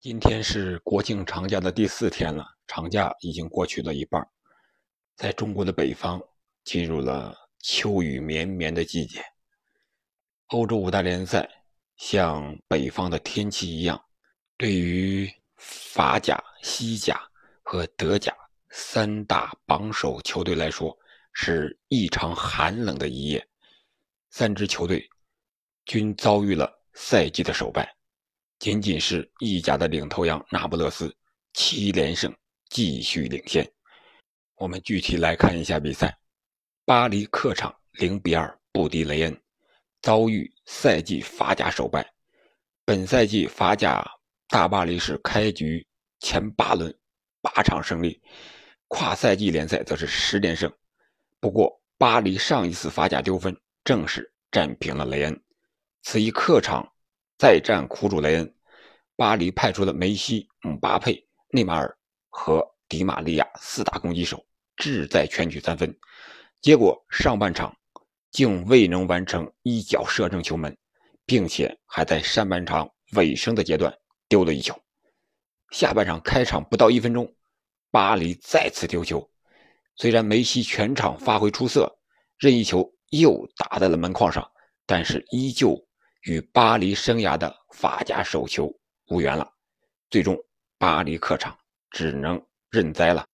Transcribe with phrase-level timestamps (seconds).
[0.00, 4.26] 今天是国庆长假的第四天了，长假已经过去了一半，
[5.14, 6.18] 在中国的北方
[6.64, 9.22] 进入了秋雨绵绵的季节。
[10.46, 11.46] 欧洲五大联赛
[11.98, 14.02] 像北方的天气一样，
[14.56, 17.20] 对于法甲、西甲
[17.62, 18.34] 和德甲
[18.70, 20.98] 三大榜首球队来说，
[21.34, 23.46] 是异常寒冷的一夜。
[24.30, 25.06] 三支球队
[25.84, 27.94] 均遭遇了赛季的首败。
[28.60, 31.16] 仅仅是意甲的领头羊那不勒斯
[31.54, 32.30] 七连胜，
[32.68, 33.66] 继续领先。
[34.56, 36.14] 我们具体来看一下比赛：
[36.84, 39.42] 巴黎客场零比二不敌雷恩，
[40.02, 42.06] 遭遇赛季法甲首败。
[42.84, 44.06] 本赛季法甲
[44.46, 45.86] 大巴黎是开局
[46.18, 46.94] 前八轮
[47.40, 48.20] 八场胜利，
[48.88, 50.70] 跨赛季联赛则是十连胜。
[51.40, 55.42] 不过，巴黎上一次法甲丢分正是战平了雷恩，
[56.02, 56.86] 此一客场。
[57.40, 58.54] 再战苦主雷恩，
[59.16, 61.96] 巴黎派出了梅西、姆巴佩、内马尔
[62.28, 64.44] 和迪玛利亚四大攻击手，
[64.76, 65.98] 志在全取三分。
[66.60, 67.74] 结果上半场
[68.30, 70.76] 竟未能完成一脚射正球门，
[71.24, 73.90] 并且还在上半场尾声的阶段
[74.28, 74.78] 丢了一球。
[75.70, 77.34] 下半场开场不到一分钟，
[77.90, 79.26] 巴黎再次丢球。
[79.96, 81.90] 虽然梅西全场发挥出色，
[82.36, 84.46] 任意球又打在了门框上，
[84.84, 85.82] 但是依旧。
[86.22, 88.72] 与巴黎生涯的法甲首球
[89.08, 89.50] 无缘了，
[90.10, 90.36] 最终
[90.78, 91.56] 巴黎客场
[91.90, 92.40] 只能
[92.70, 93.24] 认栽了。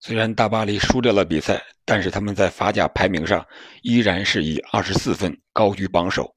[0.00, 3.46] 虽然大巴黎输掉了比赛，但是他们在法甲排名上
[3.82, 6.34] 依然是以二十四分高居榜首。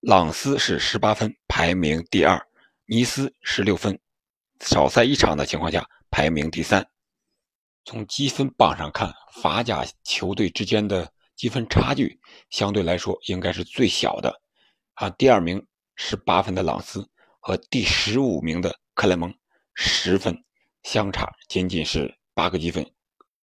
[0.00, 2.36] 朗斯是十八分，排名第二；
[2.86, 3.98] 尼斯十六分，
[4.60, 6.84] 少赛一场的情况下排名第三。
[7.84, 12.18] 从积分榜上看，法甲球队之间的积分差距
[12.50, 14.42] 相对来说应该是最小的。
[14.94, 15.64] 啊，第二名
[15.96, 17.08] 是八分的朗斯
[17.40, 19.32] 和第十五名的克莱蒙
[19.74, 20.36] 十分
[20.84, 22.88] 相差仅仅是八个积分，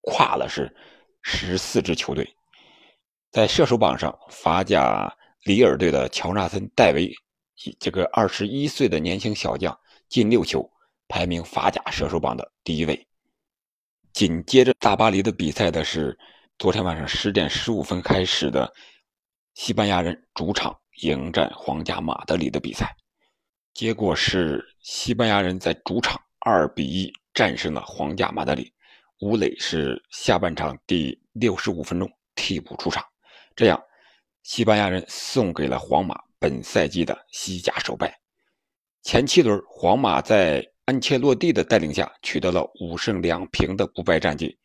[0.02, 0.74] 跨了是
[1.22, 2.36] 十四支球队。
[3.32, 5.14] 在射手榜上，法甲
[5.44, 7.14] 里尔队的乔纳森·戴维，
[7.80, 10.70] 这个二十一岁的年轻小将进六球，
[11.10, 13.08] 排名法甲射手榜的第一位。
[14.14, 16.18] 紧接着大巴黎的比赛的是
[16.58, 18.74] 昨天晚上十点十五分开始的
[19.54, 20.78] 西班牙人主场。
[21.02, 22.96] 迎战皇家马德里的比赛，
[23.74, 28.72] 结果是西班牙人在主场二比一战胜了皇家马德里。
[29.20, 33.04] 吴磊是下半场第六十五分钟替补出场，
[33.56, 33.82] 这样
[34.44, 38.16] 西班牙人送给了皇马本赛季的西甲首败。
[39.02, 44.56] 前七轮，皇马在安切洛蒂的带领下取得了五胜两平的不败战绩。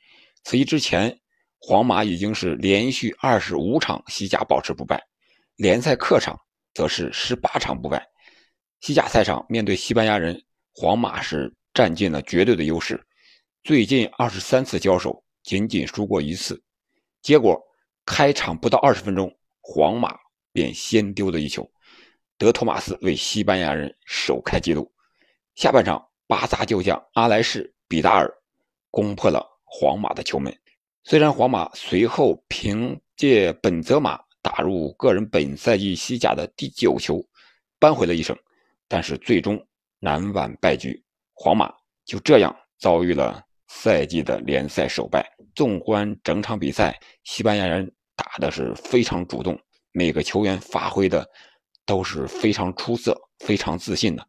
[0.45, 1.19] 此役之前，
[1.59, 5.03] 皇马已经是连续二十五场西甲保持不败。
[5.57, 6.39] 联赛客场
[6.75, 8.07] 则是十八场不败，
[8.81, 10.39] 西甲赛场面对西班牙人，
[10.75, 13.03] 皇马是占尽了绝对的优势。
[13.65, 16.63] 最近二十三次交手，仅仅输过一次。
[17.23, 17.59] 结果
[18.05, 20.15] 开场不到二十分钟，皇马
[20.53, 21.67] 便先丢了一球，
[22.37, 24.93] 德托马斯为西班牙人首开纪录。
[25.55, 28.31] 下半场，巴萨旧将阿莱士·比达尔
[28.91, 30.55] 攻破了皇马的球门。
[31.05, 34.26] 虽然皇马随后凭借本泽马。
[34.47, 37.21] 打入个人本赛季西甲的第九球，
[37.81, 38.39] 扳回了一城，
[38.87, 39.61] 但是最终
[39.99, 41.03] 难挽败局，
[41.33, 41.75] 皇马
[42.05, 45.29] 就这样遭遇了赛季的联赛首败。
[45.57, 49.59] 纵观整场比赛，西班牙人打的是非常主动，
[49.91, 51.29] 每个球员发挥的
[51.85, 54.25] 都是非常出色、非常自信的。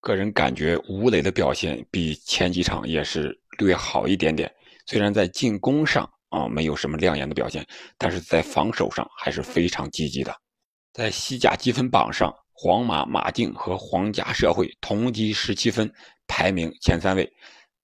[0.00, 4.48] 个人感觉吴磊的表现比前几场也是略好一点点，
[4.86, 6.08] 虽然在进攻上。
[6.36, 7.66] 啊，没有什么亮眼的表现，
[7.96, 10.36] 但是在防守上还是非常积极的。
[10.92, 15.90] 在西甲积分榜上，皇马、马竞和皇家社会同积十七分，
[16.26, 17.30] 排名前三位。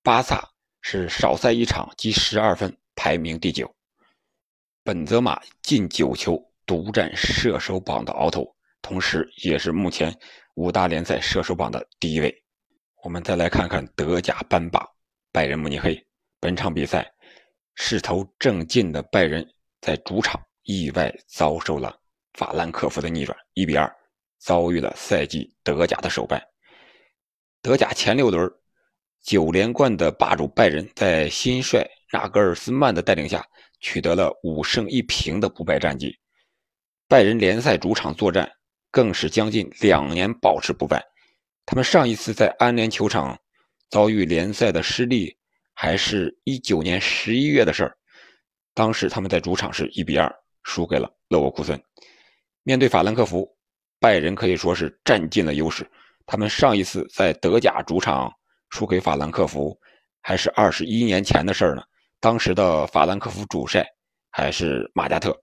[0.02, 0.46] 巴萨
[0.82, 3.72] 是少赛一场积十二分，排名第九。
[4.84, 8.46] 本泽马进九球，独占射手榜的鳌头，
[8.82, 10.14] 同时也是目前
[10.56, 12.34] 五大联赛射手榜的第一位。
[13.02, 14.86] 我们再来看看德甲班霸
[15.32, 16.04] 拜仁慕尼黑，
[16.40, 17.10] 本场比赛。
[17.74, 19.46] 势头正劲的拜仁
[19.80, 21.98] 在主场意外遭受了
[22.34, 23.90] 法兰克福的逆转，一比二
[24.38, 26.42] 遭遇了赛季德甲的首败。
[27.60, 28.50] 德甲前六轮
[29.22, 33.44] 九连冠的霸主拜仁，在新帅纳格尔斯曼的带领下，
[33.80, 36.16] 取得了五胜一平的不败战绩。
[37.08, 38.50] 拜仁联赛主场作战
[38.90, 41.02] 更是将近两年保持不败。
[41.64, 43.38] 他们上一次在安联球场
[43.90, 45.36] 遭遇联赛的失利。
[45.74, 47.96] 还是一九年十一月的事儿，
[48.74, 50.32] 当时他们在主场是一比二
[50.62, 51.80] 输给了勒沃库森。
[52.62, 53.48] 面对法兰克福，
[53.98, 55.84] 拜仁可以说是占尽了优势。
[56.26, 58.32] 他们上一次在德甲主场
[58.70, 59.76] 输给法兰克福，
[60.20, 61.82] 还是二十一年前的事儿呢。
[62.20, 63.84] 当时的法兰克福主帅
[64.30, 65.36] 还是马加特。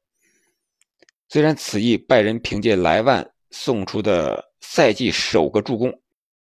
[1.27, 5.93] 虽然此役拜仁凭借莱万送出的赛季首个助攻，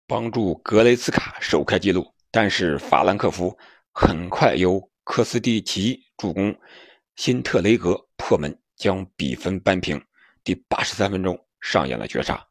[0.07, 3.55] 帮助格雷茨卡首开纪录，但是法兰克福
[3.91, 6.55] 很快由科斯蒂奇助攻，
[7.15, 10.03] 辛特雷格破门将比分扳平。
[10.43, 12.43] 第八十三分钟上演了绝杀。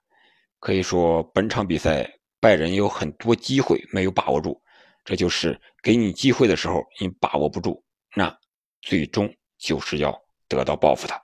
[0.61, 2.09] 可以说本场比赛
[2.39, 4.63] 拜仁有很多机会没有把握住，
[5.05, 7.83] 这就是给你机会的时候你把握不住，
[8.15, 8.33] 那
[8.83, 11.21] 最终就是要得到报复的。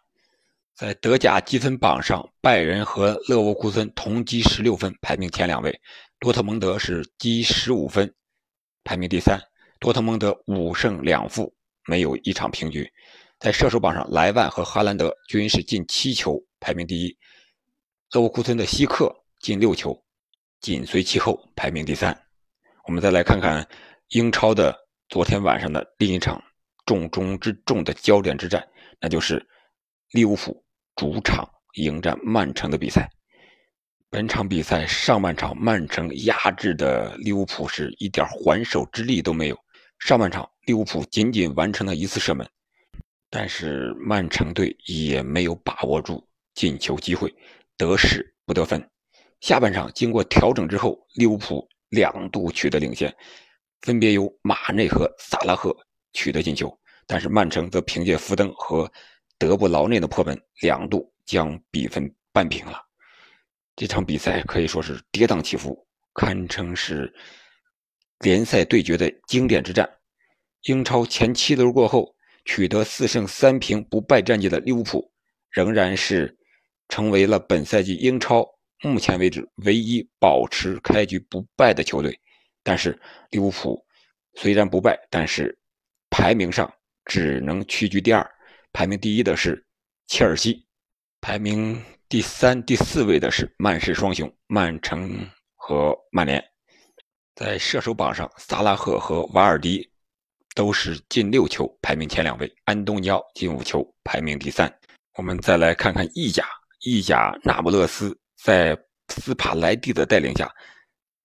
[0.75, 5.71] 在德甲积分榜上，拜仁和勒沃库森同积十六分，排名前两位；
[6.19, 8.13] 多特蒙德是积十五分，
[8.89, 9.39] 排名第三。
[9.79, 11.55] 多特蒙德五胜两负，
[11.85, 12.91] 没有一场平局。
[13.39, 17.15] 在射手榜上，莱万和哈兰德均是进七球，排名第一；
[18.13, 20.03] 勒沃库森的希克进六球，
[20.63, 22.19] 紧随其后，排名第三。
[22.87, 23.69] 我们再来看看
[24.13, 24.75] 英超的
[25.11, 26.43] 昨天晚上的另一场
[26.87, 28.67] 重中之重的焦点之战，
[28.99, 29.47] 那就是
[30.13, 30.65] 利物浦。
[30.97, 33.09] 主场迎战曼城的比赛，
[34.11, 39.59] 本场比赛上半场曼城压制的利物浦是一点还手之力都没有。
[39.99, 42.49] 上半场利物浦仅仅完成了一次射门，
[43.29, 47.35] 但是曼城队也没有把握住进球机会，
[47.77, 48.83] 得势不得分。
[49.41, 53.15] 下半场经过调整之后，利物浦两度取得领先，
[53.83, 55.77] 分别由马内和萨拉赫
[56.15, 56.75] 取得进球，
[57.07, 58.91] 但是曼城则凭借福登和。
[59.41, 62.88] 德布劳内的破门两度将比分扳平了。
[63.79, 67.15] 这场比赛可以说是跌宕起伏，堪称是
[68.19, 69.89] 联赛对决的经典之战。
[70.63, 72.13] 英超前七轮过后，
[72.45, 75.09] 取得四胜三平不败战绩的利物浦，
[75.53, 76.37] 仍然是
[76.89, 78.45] 成为了本赛季英超
[78.83, 82.19] 目前为止唯一保持开局不败的球队。
[82.65, 83.81] 但是利物浦
[84.35, 85.57] 虽然不败，但是
[86.11, 86.69] 排名上
[87.05, 88.29] 只能屈居第二。
[88.73, 89.65] 排名第一的是
[90.09, 90.67] 切尔西，
[91.21, 96.43] 排名第三、第四位的是曼市双雄曼城和曼联。
[97.35, 99.87] 在射手榜上，萨拉赫和瓦尔迪
[100.55, 104.75] 都是进六球，排名前两位；安东尼奥进五球，排名第三。
[105.17, 106.47] 我们再来看看意甲，
[106.81, 108.75] 意甲那不勒斯在
[109.09, 110.51] 斯帕莱蒂的带领下，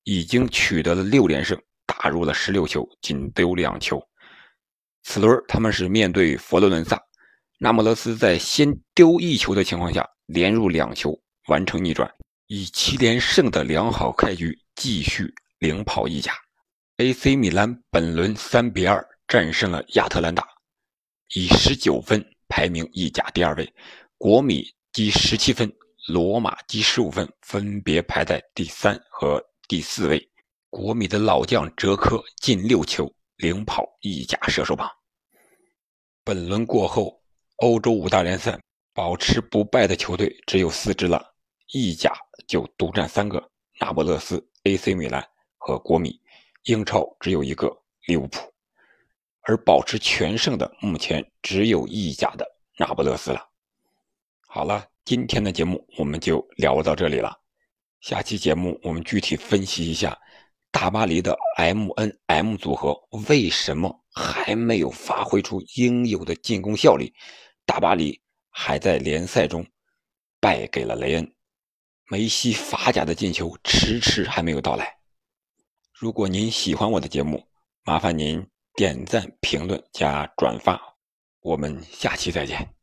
[0.03, 4.05] 已经取得了六连胜，打入了十六球，仅丢两球。
[5.03, 7.01] 此轮他们是面对佛罗伦萨。
[7.63, 11.17] 那不勒斯在先丢一球的情况下，连入两球，
[11.47, 12.13] 完成逆转，
[12.47, 16.33] 以七连胜的良好开局继续领跑意甲。
[16.97, 20.45] AC 米兰本轮三比二战胜了亚特兰大，
[21.35, 23.73] 以十九分排名意甲第二位。
[24.17, 25.71] 国米积十七分，
[26.09, 30.29] 罗马积十五分，分别排在第三和第四位。
[30.69, 34.91] 国米的老将哲科进六球，领跑意甲射手榜。
[36.25, 37.22] 本轮过后。
[37.63, 38.59] 欧洲五大联赛
[38.93, 41.33] 保持不败的球队只有四支了，
[41.71, 42.11] 意甲
[42.45, 43.41] 就独占三个，
[43.79, 45.25] 那不勒斯、AC 米兰
[45.57, 46.11] 和国米；
[46.65, 47.73] 英超只有一个
[48.05, 48.41] 利物浦，
[49.43, 52.45] 而保持全胜的目前只有意甲的
[52.77, 53.41] 那不勒斯了。
[54.45, 57.33] 好了，今天的节目我们就聊到这里了，
[58.01, 60.19] 下期节目我们具体分析一下
[60.69, 62.93] 大巴黎的 MNM 组合
[63.29, 64.01] 为什么。
[64.15, 67.11] 还没有发挥出应有的进攻效力，
[67.65, 69.65] 大巴黎还在联赛中
[70.39, 71.35] 败给了雷恩，
[72.09, 74.97] 梅西法甲的进球迟迟还没有到来。
[75.91, 77.47] 如果您喜欢我的节目，
[77.83, 80.79] 麻烦您点赞、评论加转发，
[81.41, 82.82] 我们下期再见。